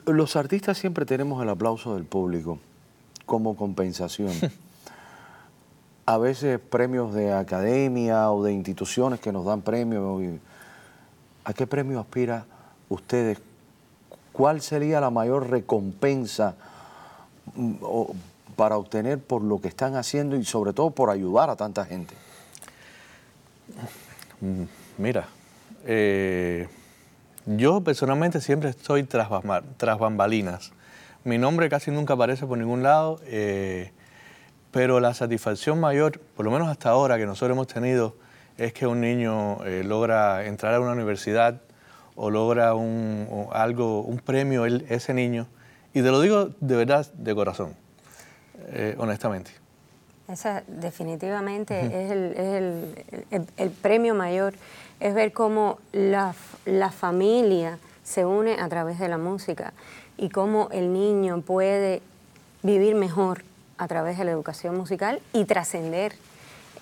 -huh. 0.00 0.14
Los 0.14 0.34
artistas 0.34 0.78
siempre 0.78 1.04
tenemos 1.04 1.42
el 1.42 1.50
aplauso 1.50 1.94
del 1.94 2.04
público 2.06 2.58
como 3.26 3.54
compensación. 3.54 4.32
a 6.06 6.16
veces 6.16 6.58
premios 6.58 7.12
de 7.12 7.34
academia 7.34 8.30
o 8.30 8.42
de 8.42 8.54
instituciones 8.54 9.20
que 9.20 9.30
nos 9.30 9.44
dan 9.44 9.60
premios. 9.60 10.22
¿A 11.44 11.52
qué 11.52 11.66
premio 11.66 12.00
aspira 12.00 12.46
ustedes? 12.88 13.38
¿Cuál 14.32 14.62
sería 14.62 15.02
la 15.02 15.10
mayor 15.10 15.50
recompensa 15.50 16.54
para 18.56 18.78
obtener 18.78 19.18
por 19.18 19.42
lo 19.42 19.60
que 19.60 19.68
están 19.68 19.96
haciendo 19.96 20.34
y 20.36 20.46
sobre 20.46 20.72
todo 20.72 20.92
por 20.92 21.10
ayudar 21.10 21.50
a 21.50 21.56
tanta 21.56 21.84
gente? 21.84 22.14
Mira, 24.96 25.28
eh, 25.88 26.68
yo 27.46 27.82
personalmente 27.82 28.40
siempre 28.40 28.70
estoy 28.70 29.02
tras, 29.02 29.28
tras, 29.76 29.98
bambalinas. 29.98 30.72
Mi 31.24 31.38
nombre 31.38 31.68
casi 31.68 31.90
nunca 31.90 32.14
aparece 32.14 32.46
por 32.46 32.58
ningún 32.58 32.82
lado. 32.82 33.20
Eh, 33.24 33.90
pero 34.70 35.00
la 35.00 35.14
satisfacción 35.14 35.80
mayor, 35.80 36.20
por 36.36 36.44
lo 36.44 36.50
menos 36.50 36.68
hasta 36.68 36.90
ahora 36.90 37.16
que 37.16 37.26
nosotros 37.26 37.54
hemos 37.56 37.66
tenido, 37.66 38.14
es 38.58 38.72
que 38.72 38.86
un 38.86 39.00
niño 39.00 39.64
eh, 39.64 39.82
logra 39.84 40.44
entrar 40.44 40.74
a 40.74 40.80
una 40.80 40.92
universidad 40.92 41.60
o 42.16 42.30
logra 42.30 42.74
un, 42.74 43.26
o 43.30 43.52
algo, 43.52 44.02
un 44.02 44.18
premio 44.18 44.66
él, 44.66 44.84
ese 44.88 45.14
niño. 45.14 45.46
Y 45.94 46.02
te 46.02 46.10
lo 46.10 46.20
digo 46.20 46.50
de 46.60 46.76
verdad, 46.76 47.06
de 47.14 47.34
corazón, 47.34 47.74
eh, 48.68 48.94
honestamente. 48.98 49.52
Esa 50.28 50.62
definitivamente 50.66 51.80
uh 51.80 51.86
-huh. 51.86 51.94
es, 51.94 52.10
el, 52.10 52.32
es 52.32 52.54
el, 52.54 53.24
el, 53.30 53.46
el, 53.56 53.70
premio 53.70 54.14
mayor, 54.14 54.52
es 55.00 55.14
ver 55.14 55.32
cómo 55.32 55.78
la, 55.92 56.34
la 56.64 56.90
familia 56.90 57.78
se 58.02 58.24
une 58.24 58.54
a 58.54 58.68
través 58.68 58.98
de 58.98 59.08
la 59.08 59.18
música 59.18 59.72
y 60.16 60.30
cómo 60.30 60.68
el 60.72 60.92
niño 60.92 61.42
puede 61.42 62.02
vivir 62.62 62.94
mejor 62.94 63.42
a 63.76 63.86
través 63.86 64.18
de 64.18 64.24
la 64.24 64.32
educación 64.32 64.76
musical 64.76 65.20
y 65.32 65.44
trascender 65.44 66.14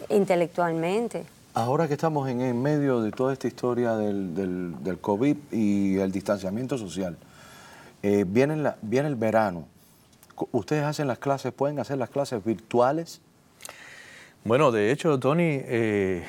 intelectualmente. 0.09 1.25
Ahora 1.55 1.89
que 1.89 1.95
estamos 1.95 2.29
en, 2.29 2.63
medio 2.63 3.01
de 3.01 3.11
toda 3.13 3.33
esta 3.33 3.49
historia 3.49 3.97
del, 3.97 4.35
del, 4.35 4.83
del 4.83 4.99
COVID 4.99 5.37
y 5.53 5.99
el 5.99 6.13
distanciamiento 6.13 6.77
social, 6.77 7.17
eh, 8.03 8.25
viene, 8.27 8.57
la, 8.57 8.77
viene, 8.83 9.09
el 9.09 9.17
verano. 9.17 9.65
¿Ustedes 10.53 10.85
hacen 10.85 11.09
las 11.09 11.19
clases, 11.19 11.53
pueden 11.53 11.79
hacer 11.79 11.97
las 11.97 12.11
clases 12.11 12.45
virtuales? 12.45 13.21
Bueno, 14.47 14.71
de 14.71 14.93
hecho, 14.93 15.19
Tony, 15.19 15.59
eh, 15.65 16.23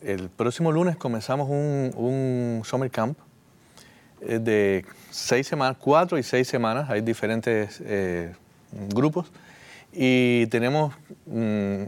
el 0.00 0.30
próximo 0.30 0.72
lunes 0.72 0.96
comenzamos 0.96 1.46
un, 1.50 2.62
summer 2.64 2.90
camp 2.90 3.18
eh, 4.22 4.38
de 4.38 4.86
seis 5.10 5.46
semanas, 5.46 5.76
cuatro 5.78 6.16
y 6.16 6.22
seis 6.22 6.48
semanas, 6.48 6.88
hay 6.88 7.02
diferentes 7.02 7.82
eh, 7.84 8.32
grupos 8.88 9.30
y 9.92 10.46
tenemos, 10.46 10.94
mm, 11.26 11.82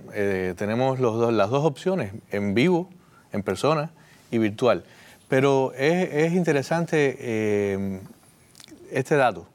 tenemos 0.58 1.00
los 1.00 1.14
dos, 1.18 1.32
las 1.32 1.48
dos 1.48 1.64
opciones, 1.64 2.12
en 2.30 2.52
vivo, 2.52 2.90
en 3.32 3.42
persona 3.42 3.92
y 4.30 4.36
virtual. 4.36 4.84
Pero 5.26 5.72
es, 5.72 6.12
es 6.12 6.32
interesante 6.34 7.98
este 8.90 9.16
dato. 9.16 9.46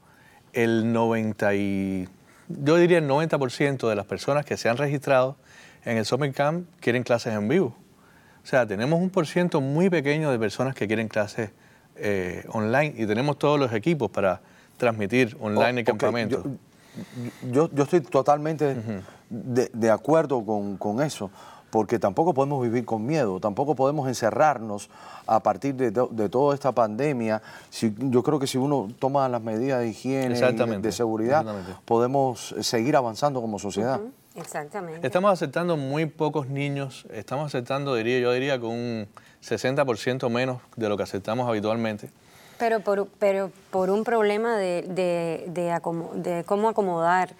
El 0.52 0.92
90 0.92 1.54
y, 1.54 2.08
yo 2.48 2.76
diría 2.76 2.98
el 2.98 3.08
90% 3.08 3.88
de 3.88 3.94
las 3.94 4.06
personas 4.06 4.44
que 4.44 4.56
se 4.56 4.68
han 4.68 4.78
registrado 4.78 5.36
en 5.84 5.96
el 5.96 6.04
Summer 6.04 6.32
Camp 6.32 6.66
quieren 6.80 7.02
clases 7.02 7.34
en 7.34 7.48
vivo. 7.48 7.74
O 8.42 8.46
sea, 8.46 8.66
tenemos 8.66 9.00
un 9.00 9.10
por 9.10 9.26
ciento 9.26 9.60
muy 9.60 9.90
pequeño 9.90 10.30
de 10.30 10.38
personas 10.38 10.74
que 10.74 10.86
quieren 10.86 11.08
clases 11.08 11.50
eh, 11.96 12.44
online 12.48 12.94
y 12.96 13.06
tenemos 13.06 13.38
todos 13.38 13.58
los 13.58 13.72
equipos 13.72 14.10
para 14.10 14.40
transmitir 14.76 15.36
online 15.40 15.74
oh, 15.74 15.78
el 15.78 15.84
campamento. 15.84 16.40
Okay. 16.40 16.58
Yo, 17.52 17.70
yo, 17.72 17.82
estoy 17.84 18.00
totalmente 18.00 18.72
uh 18.72 18.76
-huh. 18.76 19.02
de, 19.28 19.70
de, 19.72 19.90
acuerdo 19.90 20.44
con, 20.44 20.76
con, 20.78 21.02
eso, 21.02 21.30
porque 21.70 21.98
tampoco 21.98 22.32
podemos 22.32 22.62
vivir 22.62 22.84
con 22.84 23.04
miedo, 23.04 23.38
tampoco 23.38 23.74
podemos 23.74 24.08
encerrarnos 24.08 24.88
a 25.26 25.40
partir 25.40 25.74
de, 25.74 25.90
de 25.90 26.28
toda 26.28 26.54
esta 26.54 26.72
pandemia. 26.72 27.42
Si, 27.70 27.94
yo 27.98 28.22
creo 28.22 28.38
que 28.38 28.46
si 28.46 28.58
uno 28.58 28.88
toma 28.98 29.28
las 29.28 29.42
medidas 29.42 29.80
de 29.80 29.88
higiene 29.88 30.38
y 30.38 30.80
de 30.80 30.92
seguridad, 30.92 31.44
podemos 31.84 32.54
seguir 32.60 32.96
avanzando 32.96 33.40
como 33.40 33.58
sociedad. 33.58 34.00
Uh 34.00 34.06
-huh. 34.06 34.12
Exactamente. 34.38 35.06
Estamos 35.06 35.32
aceptando 35.32 35.76
muy 35.76 36.06
pocos 36.06 36.48
niños, 36.48 37.06
estamos 37.12 37.46
aceptando, 37.46 37.94
diría, 37.94 38.20
yo 38.20 38.32
diría, 38.32 38.58
con 38.60 38.70
un 38.70 39.08
60% 39.42 40.30
menos 40.30 40.60
de 40.76 40.88
lo 40.88 40.96
que 40.96 41.02
aceptamos 41.02 41.48
habitualmente. 41.48 42.10
Pero 42.58 42.80
por, 42.80 43.06
pero 43.18 43.50
por 43.70 43.90
un 43.90 44.04
problema 44.04 44.56
de, 44.56 44.82
de, 44.82 45.44
de, 45.48 45.72
acomo, 45.72 46.10
de 46.14 46.44
cómo 46.44 46.68
acomodar 46.68 47.34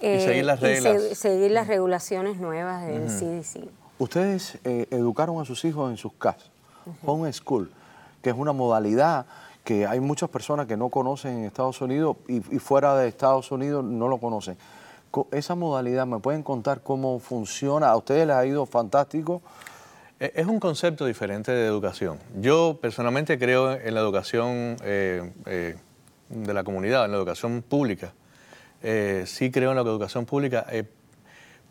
eh, 0.00 0.18
y 0.20 0.24
seguir 0.24 0.44
las 0.44 0.60
reglas. 0.60 1.02
Se, 1.02 1.14
seguir 1.14 1.50
las 1.52 1.68
regulaciones 1.68 2.38
nuevas 2.38 2.84
del 2.84 3.02
uh 3.02 3.06
-huh. 3.06 3.42
CDC. 3.42 3.68
Ustedes 3.98 4.58
eh, 4.64 4.86
educaron 4.90 5.40
a 5.40 5.44
sus 5.44 5.64
hijos 5.64 5.90
en 5.90 5.96
sus 5.96 6.12
casas, 6.14 6.50
uh 6.84 6.90
-huh. 6.90 6.94
homeschool, 7.04 7.70
que 8.22 8.30
es 8.30 8.36
una 8.36 8.52
modalidad 8.52 9.26
que 9.64 9.86
hay 9.86 9.98
muchas 9.98 10.28
personas 10.30 10.66
que 10.66 10.76
no 10.76 10.90
conocen 10.90 11.38
en 11.38 11.44
Estados 11.44 11.80
Unidos 11.80 12.16
y, 12.28 12.36
y 12.54 12.58
fuera 12.60 12.96
de 12.96 13.08
Estados 13.08 13.50
Unidos 13.50 13.84
no 13.84 14.06
lo 14.08 14.18
conocen. 14.18 14.56
Esa 15.30 15.54
modalidad, 15.54 16.06
¿me 16.06 16.18
pueden 16.18 16.42
contar 16.42 16.82
cómo 16.82 17.18
funciona? 17.18 17.88
¿A 17.88 17.96
ustedes 17.96 18.26
les 18.26 18.36
ha 18.36 18.44
ido 18.44 18.66
fantástico? 18.66 19.42
E-, 20.20 20.32
es 20.34 20.46
un 20.46 20.60
concepto 20.60 21.06
diferente 21.06 21.52
de 21.52 21.66
educación. 21.66 22.18
Yo 22.40 22.78
personalmente 22.80 23.38
creo 23.38 23.72
en 23.72 23.94
la 23.94 24.00
educación 24.00 24.76
eh, 24.82 25.32
eh, 25.46 25.76
de 26.28 26.54
la 26.54 26.64
comunidad, 26.64 27.06
en 27.06 27.12
la 27.12 27.16
educación 27.16 27.62
pública. 27.62 28.12
eh, 28.82 29.24
sí 29.26 29.50
creo 29.50 29.70
en 29.70 29.76
la 29.76 29.82
educación 29.82 30.26
pública, 30.26 30.66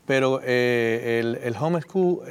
pero 0.05 0.41
el, 0.41 1.39
el 1.43 1.55
homeschool 1.59 2.21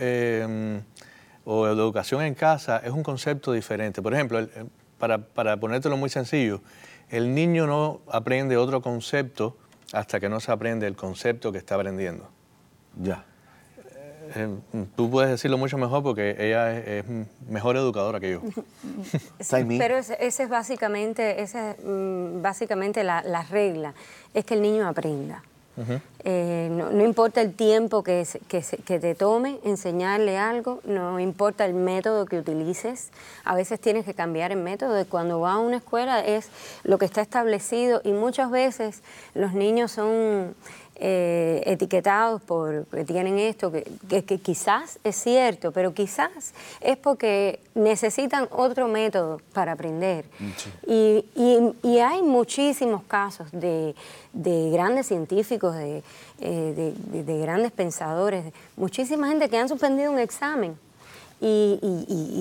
o 1.45 1.67
la 1.67 1.73
educación 1.73 2.23
en 2.23 2.35
casa 2.35 2.79
es 2.79 2.91
un 2.91 3.03
concepto 3.03 3.53
diferente. 3.53 4.03
Por 4.03 4.15
ejemplo, 4.15 4.47
para, 4.99 5.19
para 5.19 5.57
ponértelo 5.59 5.97
muy 5.97 6.09
sencillo, 6.09 6.61
el 7.11 7.35
niño 7.35 7.67
no 7.67 8.01
aprende 8.11 8.57
otro 8.57 8.81
concepto 8.81 9.57
hasta 9.95 10.21
que 10.21 10.29
no 10.29 10.41
se 10.41 10.53
aprende 10.53 10.87
el 10.87 10.97
concepto 10.97 11.53
que 11.53 11.59
está 11.59 11.77
aprendiendo. 11.77 12.29
Ya. 13.01 13.25
Eh, 14.35 14.49
tú 14.97 15.11
puedes 15.11 15.31
decirlo 15.31 15.59
mucho 15.59 15.79
mejor 15.79 16.03
porque 16.03 16.35
ella 16.39 16.77
es, 16.77 17.05
es 17.05 17.05
mejor 17.49 17.77
educadora 17.77 18.21
que 18.21 18.33
yo. 18.33 18.41
Pero 19.79 19.97
ese, 19.97 20.17
ese 20.21 20.45
es 20.45 20.49
básicamente, 20.49 21.43
esa 21.43 21.73
es, 21.73 21.77
mm, 21.85 22.43
básicamente 22.43 23.05
la, 23.05 23.23
la 23.23 23.43
regla, 23.43 23.95
es 24.33 24.45
que 24.45 24.55
el 24.55 24.63
niño 24.63 24.89
aprenda. 24.89 25.43
Eh, 26.27 26.69
no, 26.71 27.05
importa 27.05 27.41
el 27.41 27.53
tiempo 27.53 28.05
que, 28.05 28.27
que, 28.49 28.99
te 29.01 29.15
tome 29.15 29.59
enseñarle 29.65 30.39
algo, 30.39 30.81
no 30.85 31.19
importa 31.19 31.67
el 31.67 31.75
método 31.75 32.27
que 32.27 32.39
utilices, 32.39 33.11
a 33.45 33.57
veces 33.57 33.81
tienes 33.81 34.05
que 34.05 34.15
cambiar 34.15 34.53
el 34.53 34.59
método. 34.59 34.95
de 34.95 35.05
Cuando 35.05 35.41
va 35.41 35.55
a 35.55 35.59
una 35.59 35.79
escuela 35.79 36.25
es 36.25 36.49
lo 36.85 36.99
que 36.99 37.05
está 37.05 37.21
establecido 37.21 38.01
y 38.05 38.13
muchas 38.13 38.51
veces 38.51 39.03
los 39.35 39.53
niños 39.53 39.91
son 39.91 40.55
eh, 40.97 41.63
etiquetados 41.67 42.41
por 42.43 42.87
que 42.87 43.05
tienen 43.05 43.39
esto, 43.39 43.73
que, 43.73 43.85
que- 44.09 44.25
que 44.25 44.39
quizás 44.39 44.99
es 45.03 45.17
cierto, 45.17 45.73
pero 45.73 45.93
quizás 45.93 46.53
es 46.81 46.97
porque 46.97 47.59
necesitan 47.75 48.49
otro 48.53 48.87
método 48.87 49.41
para 49.53 49.73
aprender. 49.73 50.25
Y, 50.87 51.25
y- 51.35 51.75
y 51.83 51.99
hay 51.99 52.23
muchísimos 52.23 53.03
casos 53.05 53.49
de, 53.53 53.95
de 54.33 54.71
grandes 54.71 55.07
científicos, 55.09 55.75
de, 55.75 56.03
eh, 56.41 56.75
de- 56.77 56.95
de- 57.13 57.25
de 57.25 57.39
grandes 57.41 57.73
pensadores, 57.73 58.45
muchísima 58.77 59.27
gente 59.29 59.49
que 59.49 59.59
han 59.59 59.69
suspendido 59.69 60.13
un 60.13 60.19
examen 60.21 60.79
y- 61.41 61.79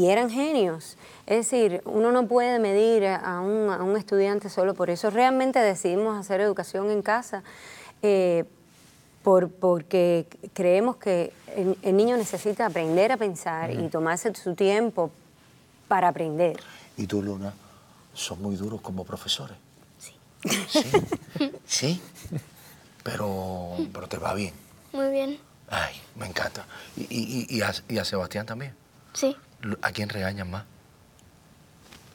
y 0.02 0.08
eran 0.10 0.30
genios. 0.30 0.96
Es 1.26 1.38
decir, 1.50 1.82
uno 1.86 2.12
no 2.12 2.28
puede 2.28 2.60
medir 2.60 3.06
a 3.06 3.40
un, 3.42 3.70
a 3.70 3.82
un 3.84 3.98
estudiante 3.98 4.50
solo 4.50 4.74
por 4.74 4.90
eso. 4.90 5.10
Realmente 5.10 5.58
decidimos 5.60 6.18
hacer 6.20 6.40
educación 6.42 6.92
en 6.92 7.02
casa 7.02 7.44
eh, 8.04 8.44
por, 9.24 9.50
porque 9.50 10.28
creemos 10.54 10.98
que 10.98 11.32
el, 11.56 11.78
el 11.82 11.96
niño 11.98 12.18
necesita 12.18 12.66
aprender 12.66 13.12
a 13.14 13.18
pensar 13.18 13.72
y 13.72 13.88
tomarse 13.88 14.34
su 14.36 14.54
tiempo 14.54 15.10
para 15.88 16.10
aprender. 16.10 16.60
¿Y 16.98 17.08
tú, 17.08 17.24
Luna, 17.24 17.54
son 18.14 18.42
muy 18.42 18.56
duros 18.58 18.82
como 18.82 19.06
profesores? 19.06 19.58
Sí. 19.98 20.14
Sí. 20.68 20.92
¿Sí? 21.66 22.02
Pero, 23.04 23.78
pero 23.94 24.08
te 24.08 24.18
va 24.18 24.34
bien. 24.34 24.54
Muy 24.92 25.10
bien. 25.10 25.40
Ay, 25.70 25.96
me 26.16 26.28
encanta. 26.28 26.66
¿Y, 26.98 27.02
y- 27.04 27.48
y- 27.50 27.58
y 27.58 27.62
a, 27.62 27.74
y 27.88 27.98
a 27.98 28.06
Sebastián 28.06 28.46
también? 28.46 28.76
Sí. 29.14 29.36
¿A 29.82 29.92
quién 29.92 30.10
regañan 30.10 30.52
más? 30.52 30.66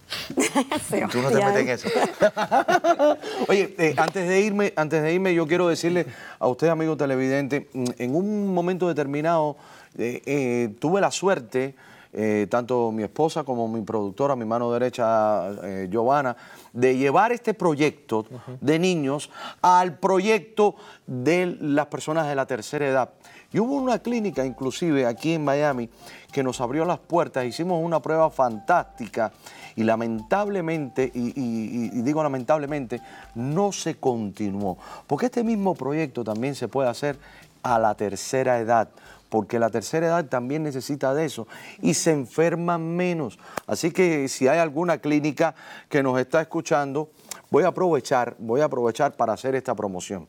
Tú 1.10 1.22
no 1.22 1.30
te 1.30 1.44
metes 1.44 1.56
en 1.56 1.68
eso. 1.68 1.88
Oye, 3.48 3.74
eh, 3.78 3.94
antes 3.96 4.28
de 4.28 4.40
irme, 4.40 4.72
antes 4.76 5.02
de 5.02 5.12
irme, 5.12 5.34
yo 5.34 5.46
quiero 5.46 5.68
decirle 5.68 6.06
a 6.38 6.46
usted, 6.48 6.68
amigo 6.68 6.96
televidente, 6.96 7.68
en 7.74 8.14
un 8.14 8.52
momento 8.54 8.88
determinado 8.88 9.56
eh, 9.96 10.22
eh, 10.26 10.74
tuve 10.78 11.00
la 11.00 11.10
suerte, 11.10 11.74
eh, 12.12 12.46
tanto 12.50 12.90
mi 12.90 13.02
esposa 13.02 13.44
como 13.44 13.68
mi 13.68 13.82
productora, 13.82 14.34
mi 14.34 14.44
mano 14.44 14.72
derecha, 14.72 15.50
eh, 15.62 15.88
Giovanna, 15.90 16.36
de 16.72 16.96
llevar 16.96 17.32
este 17.32 17.54
proyecto 17.54 18.26
de 18.60 18.78
niños 18.78 19.30
al 19.60 19.98
proyecto 19.98 20.74
de 21.06 21.56
las 21.60 21.86
personas 21.86 22.26
de 22.26 22.34
la 22.34 22.46
tercera 22.46 22.86
edad. 22.86 23.10
Y 23.52 23.58
hubo 23.58 23.76
una 23.76 23.98
clínica, 24.00 24.44
inclusive 24.44 25.06
aquí 25.06 25.32
en 25.32 25.44
Miami, 25.44 25.88
que 26.32 26.42
nos 26.42 26.60
abrió 26.60 26.84
las 26.84 26.98
puertas, 26.98 27.46
hicimos 27.46 27.82
una 27.82 28.00
prueba 28.00 28.30
fantástica 28.30 29.32
y 29.74 29.84
lamentablemente, 29.84 31.10
y, 31.14 32.02
digo 32.02 32.22
lamentablemente, 32.22 33.00
no 33.34 33.72
se 33.72 33.94
continuó. 33.94 34.76
Porque 35.06 35.26
este 35.26 35.44
mismo 35.44 35.74
proyecto 35.74 36.24
también 36.24 36.54
se 36.54 36.68
puede 36.68 36.90
hacer 36.90 37.18
a 37.62 37.78
la 37.78 37.94
tercera 37.94 38.58
edad, 38.58 38.88
porque 39.28 39.58
la 39.58 39.70
tercera 39.70 40.06
edad 40.06 40.24
también 40.26 40.62
necesita 40.62 41.12
de 41.14 41.24
eso 41.26 41.46
y 41.82 41.94
se 41.94 42.12
enferman 42.12 42.96
menos. 42.96 43.38
Así 43.66 43.90
que 43.90 44.28
si 44.28 44.48
hay 44.48 44.58
alguna 44.58 44.98
clínica 44.98 45.54
que 45.88 46.02
nos 46.02 46.18
está 46.18 46.40
escuchando, 46.40 47.10
voy 47.50 47.64
a 47.64 47.68
aprovechar, 47.68 48.36
voy 48.38 48.60
a 48.60 48.64
aprovechar 48.64 49.16
para 49.16 49.34
hacer 49.34 49.54
esta 49.54 49.74
promoción. 49.74 50.26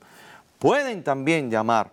Pueden 0.59 1.03
también 1.03 1.49
llamar 1.49 1.91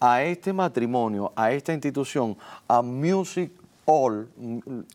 a 0.00 0.22
este 0.22 0.52
matrimonio, 0.52 1.32
a 1.34 1.50
esta 1.50 1.72
institución, 1.72 2.36
a 2.68 2.82
Music 2.82 3.50
All, 3.90 4.28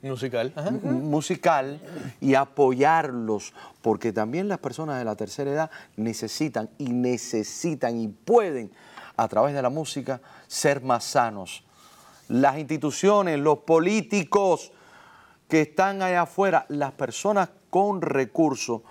Musical. 0.01 0.53
ajá. 0.55 0.69
m- 0.69 0.79
musical 0.81 1.81
y 2.21 2.35
apoyarlos, 2.35 3.51
porque 3.81 4.13
también 4.13 4.47
las 4.47 4.59
personas 4.59 4.99
de 4.99 5.05
la 5.05 5.15
tercera 5.15 5.51
edad 5.51 5.71
necesitan 5.97 6.69
y 6.77 6.89
necesitan 6.93 7.97
y 7.99 8.07
pueden 8.07 8.71
a 9.17 9.27
través 9.27 9.53
de 9.53 9.61
la 9.61 9.69
música 9.69 10.21
ser 10.47 10.81
más 10.81 11.03
sanos. 11.03 11.63
Las 12.29 12.57
instituciones, 12.57 13.39
los 13.39 13.59
políticos 13.59 14.71
que 15.47 15.61
están 15.61 16.01
allá 16.01 16.23
afuera, 16.23 16.65
las 16.69 16.93
personas 16.93 17.49
con 17.69 18.01
recursos 18.01 18.81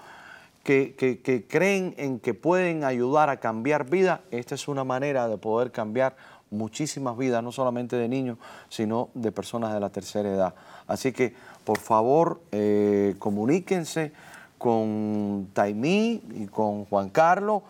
que, 0.63 0.95
que- 0.97 1.47
creen 1.49 1.95
en 1.99 2.21
que 2.21 2.35
pueden 2.35 2.85
ayudar 2.85 3.31
a 3.31 3.39
cambiar 3.39 3.89
vidas, 3.91 4.21
esta 4.31 4.55
es 4.55 4.69
una 4.69 4.85
manera 4.85 5.27
de 5.27 5.39
poder 5.39 5.73
cambiar 5.73 6.15
muchísimas 6.51 7.17
vidas, 7.17 7.43
no 7.43 7.51
solamente 7.51 7.97
de 7.97 8.09
niños, 8.09 8.39
sino 8.69 9.09
de 9.15 9.33
personas 9.33 9.73
de 9.73 9.81
la 9.81 9.91
tercera 9.91 10.29
edad. 10.29 10.55
Así 10.87 11.11
que, 11.13 11.35
por 11.65 11.79
favor, 11.79 12.41
eh, 12.53 13.17
comuníquense 13.19 14.13
con 14.59 15.49
Taimí 15.53 16.23
y 16.35 16.47
con 16.47 16.85
Juan 16.85 17.09
Carlos 17.09 17.63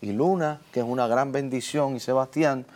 y 0.00 0.12
Luna, 0.12 0.60
que 0.72 0.80
es 0.80 0.86
una 0.86 1.06
gran 1.06 1.32
bendición, 1.32 1.96
y 1.96 2.00
Sebastián, 2.00 2.66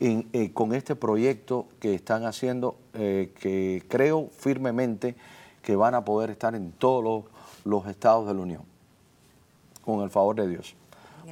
en- 0.00 0.28
eh, 0.32 0.52
con 0.52 0.74
este 0.74 0.94
proyecto 0.94 1.66
que 1.80 1.94
están 1.94 2.24
haciendo, 2.26 2.76
eh, 2.94 3.32
que 3.40 3.82
creo 3.88 4.28
firmemente 4.38 5.14
que 5.62 5.74
van 5.76 5.94
a 5.94 6.04
poder 6.04 6.30
estar 6.30 6.54
en 6.54 6.72
todos 6.72 7.02
los, 7.02 7.24
los 7.64 7.86
estados 7.90 8.26
de 8.28 8.34
la 8.34 8.40
Unión, 8.40 8.62
con 9.84 10.02
el 10.02 10.10
favor 10.10 10.36
de 10.36 10.48
Dios. 10.48 10.74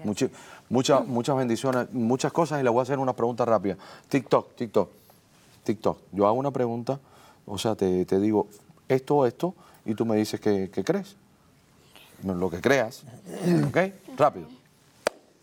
Muchi- 0.05 0.31
muchas, 0.69 1.07
muchas 1.07 1.37
bendiciones, 1.37 1.93
muchas 1.93 2.33
cosas, 2.33 2.61
y 2.61 2.65
le 2.65 2.71
voy 2.71 2.81
a 2.81 2.83
hacer 2.83 2.99
una 2.99 3.13
pregunta 3.15 3.45
rápida. 3.45 3.77
TikTok, 4.09 4.55
TikTok, 4.57 4.91
TikTok. 5.63 5.99
Yo 6.13 6.27
hago 6.27 6.37
una 6.39 6.51
pregunta, 6.51 6.99
o 7.47 7.59
sea, 7.59 7.75
te, 7.75 8.05
te 8.07 8.19
digo 8.19 8.49
esto 8.89 9.17
o 9.17 9.27
esto, 9.27 9.55
y 9.85 9.95
tú 9.95 10.05
me 10.07 10.17
dices 10.17 10.41
qué 10.41 10.71
qué 10.73 10.83
crees. 10.83 11.17
Lo 12.25 12.49
que 12.51 12.61
creas. 12.61 13.03
¿Ok? 13.69 13.79
Rápido. 14.17 14.47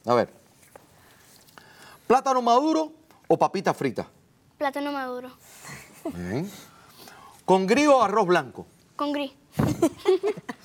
A 0.06 0.14
ver. 0.16 0.30
¿Plátano 2.08 2.42
maduro 2.42 2.92
o 3.28 3.38
papita 3.38 3.74
frita? 3.74 4.08
Plátano 4.58 4.92
maduro. 4.92 5.30
Bien. 6.14 6.50
¿Con 7.46 7.68
gris 7.68 7.88
o 7.88 8.02
arroz 8.04 8.28
blanco? 8.28 8.66
Con 8.96 9.12
gris. 9.14 9.32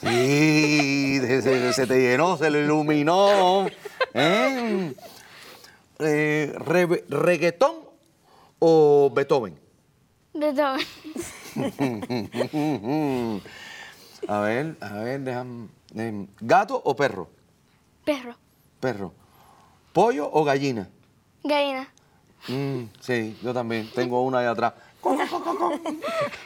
Sí, 0.00 1.18
se, 1.20 1.86
te 1.86 1.98
llenó, 2.00 2.36
se 2.36 2.50
le 2.50 2.62
iluminó. 2.64 3.66
¿Eh? 4.14 4.94
Eh, 5.98 6.52
re- 6.58 7.04
¿Reggaetón 7.08 7.74
o 8.58 9.10
Beethoven? 9.14 9.58
Beethoven. 10.34 10.86
A 14.28 14.40
ver, 14.40 14.76
a 14.80 14.92
ver, 15.04 15.20
déjame. 15.20 15.68
em, 15.94 16.26
¿Gato 16.40 16.80
o 16.84 16.96
perro? 16.96 17.30
Perro. 18.04 18.34
Perro. 18.80 19.12
¿Pollo 19.96 20.28
o 20.30 20.44
gallina? 20.44 20.90
Gallina. 21.42 21.88
Mm, 22.48 22.82
sí, 23.00 23.34
yo 23.42 23.54
también. 23.54 23.88
Tengo 23.94 24.20
una 24.24 24.40
ahí 24.40 24.46
atrás. 24.46 24.74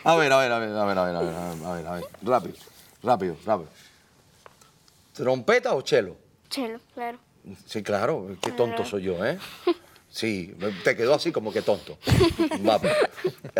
A 0.04 0.14
ver, 0.14 0.32
a 0.32 0.38
ver, 0.38 0.52
a 0.52 0.58
ver, 0.60 0.68
a 0.76 0.84
ver, 0.84 0.98
a 0.98 1.04
ver, 1.04 1.16
a 1.16 1.20
ver, 1.22 1.66
a 1.66 1.72
ver, 1.74 1.86
a 1.88 1.92
ver. 1.94 2.06
Rápido, 2.22 2.54
rápido, 3.02 3.36
rápido. 3.44 3.68
¿Trompeta 5.14 5.74
o 5.74 5.82
chelo? 5.82 6.16
Chelo, 6.48 6.78
claro. 6.94 7.18
Sí, 7.66 7.82
claro. 7.82 8.28
Qué 8.40 8.52
tonto 8.52 8.84
soy 8.84 9.02
yo, 9.02 9.24
¿eh? 9.24 9.36
Sí, 10.08 10.54
te 10.84 10.94
quedó 10.96 11.14
así 11.14 11.32
como 11.32 11.52
que 11.52 11.62
tonto. 11.62 11.98
Va, 12.64 12.78
pues. 12.78 12.92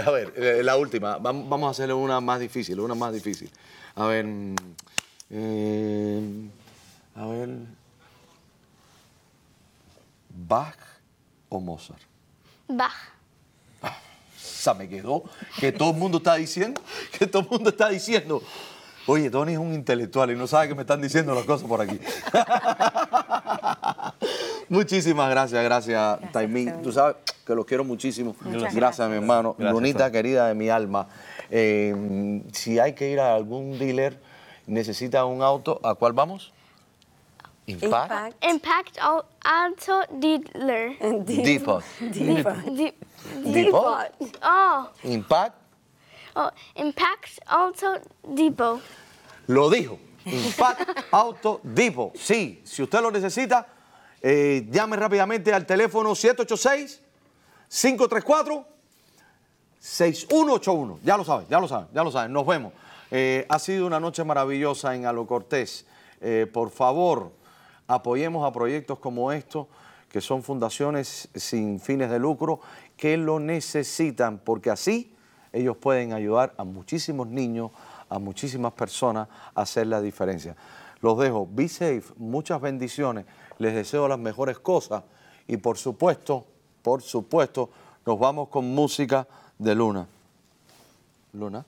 A 0.07 0.11
ver, 0.13 0.33
eh, 0.37 0.63
la 0.63 0.77
última. 0.77 1.19
Vam- 1.19 1.49
Vamos 1.49 1.67
a 1.67 1.71
hacerle 1.73 1.95
una 1.95 2.21
más 2.21 2.39
difícil, 2.39 2.79
una 2.79 2.95
más 2.95 3.13
difícil. 3.13 3.51
A 3.97 4.07
ver. 4.07 4.25
mm, 4.25 4.55
eh, 5.31 6.49
a 7.17 7.27
ver. 7.27 7.80
¿Bach 10.51 10.75
o 11.49 11.61
Mozart? 11.61 12.01
Bach. 12.67 12.93
Esa 14.37 14.75
me 14.75 14.89
quedó. 14.89 15.23
Que 15.61 15.71
todo 15.71 15.93
el 15.93 15.97
mundo 15.97 16.19
está 16.19 16.35
diciendo. 16.35 16.83
Que 17.17 17.29
todo 17.29 17.43
el 17.43 17.49
mundo 17.49 17.71
está 17.71 17.89
diciendo. 17.89 18.43
Oye, 19.07 19.31
Tony 19.31 19.53
es 19.53 19.59
un 19.59 19.73
intelectual 19.73 20.33
y 20.33 20.37
no 20.37 20.49
sabe 20.49 20.67
que 20.67 20.75
me 20.75 20.81
están 20.81 21.01
diciendo 21.01 21.37
las 21.37 21.45
cosas 21.45 21.69
por 21.69 21.81
aquí. 21.81 22.01
Muchísimas 24.69 25.31
gracias, 25.31 25.63
gracias, 25.63 26.33
Taimí. 26.33 26.67
Tú 26.83 26.93
sabes 26.93 27.17
que 27.47 27.55
los 27.55 27.65
quiero 27.65 27.85
muchísimo. 27.85 28.35
Gracias, 28.73 29.09
mi 29.09 29.17
hermano. 29.17 29.55
Gracias, 29.57 29.73
Lunita, 29.73 30.11
querida 30.11 30.49
de 30.49 30.55
mi 30.55 30.69
alma. 30.69 31.07
Eh, 31.49 32.43
si 32.53 32.81
hay 32.81 32.95
que 32.95 33.09
ir 33.09 33.21
a 33.21 33.37
algún 33.37 33.79
dealer, 33.79 34.21
necesita 34.67 35.25
un 35.25 35.43
auto, 35.43 35.81
¿a 35.85 35.95
cuál 35.95 36.13
vamos? 36.13 36.53
Impact. 37.67 38.11
Impact. 38.11 38.45
Impact 38.45 38.99
Au- 39.01 39.25
Auto 39.45 40.03
Dealer. 40.19 40.97
Depot. 41.25 41.83
Di- 42.01 42.43
Depot. 43.45 43.97
oh, 44.43 44.89
Impact. 45.05 45.55
oh, 46.37 46.51
Impact 46.77 47.41
Auto 47.47 47.99
Depot. 48.27 48.81
Lo 49.49 49.71
dijo. 49.71 49.99
Impact 50.25 50.91
Auto 51.13 51.61
Depot. 51.63 52.13
Sí, 52.17 52.61
si 52.65 52.83
usted 52.83 53.01
lo 53.01 53.11
necesita, 53.11 53.67
eh, 54.21 54.67
llame 54.71 54.97
rápidamente 54.97 55.53
al 55.53 55.65
teléfono 55.67 56.15
786-534-6181. 59.81 60.99
Ya 61.03 61.17
lo 61.17 61.25
saben, 61.25 61.47
ya 61.49 61.61
lo 61.61 61.69
saben, 61.69 61.89
ya 61.93 62.05
lo 62.05 62.11
saben. 62.11 62.33
Nos 62.33 62.47
vemos. 62.47 62.73
Eh, 63.11 63.47
ha 63.49 63.59
sido 63.59 63.87
una 63.87 63.99
noche 64.01 64.23
maravillosa 64.25 64.95
en 64.95 65.07
Alo 65.07 65.27
Cortés. 65.27 65.85
Eh, 66.21 66.47
por 66.53 66.71
favor, 66.71 67.33
apoyemos 67.91 68.47
a 68.47 68.53
proyectos 68.53 69.01
como 69.01 69.33
estos, 69.33 69.67
que 70.09 70.21
son 70.21 70.45
fundaciones 70.45 71.29
sin 71.35 71.81
fines 71.81 72.09
de 72.09 72.21
lucro, 72.21 72.61
que 72.97 73.17
lo 73.17 73.41
necesitan, 73.41 74.39
porque 74.39 74.71
así 74.71 75.13
ellos 75.53 75.77
pueden 75.77 76.13
ayudar 76.13 76.55
a 76.57 76.63
muchísimos 76.63 77.27
niños, 77.27 77.73
a 78.09 78.21
muchísimas 78.21 78.73
personas 78.75 79.29
a 79.55 79.63
hacer 79.63 79.89
la 79.89 80.01
diferencia. 80.01 80.57
Los 81.01 81.19
dejo, 81.19 81.49
be 81.51 81.69
safe, 81.69 82.05
muchas 82.17 82.61
bendiciones, 82.61 83.27
les 83.59 83.75
deseo 83.75 84.07
las 84.07 84.19
mejores 84.19 84.61
cosas 84.61 85.03
y 85.49 85.57
por 85.57 85.77
supuesto, 85.77 86.47
por 86.83 87.03
supuesto, 87.03 87.71
nos 88.07 88.19
vamos 88.21 88.49
con 88.49 88.73
música 88.73 89.27
de 89.59 89.75
Luna. 89.75 90.07
Luna. 91.33 91.65